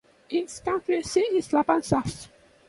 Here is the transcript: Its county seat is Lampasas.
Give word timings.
Its 0.31 0.59
county 0.61 0.99
seat 1.03 1.29
is 1.31 1.49
Lampasas. 1.49 2.27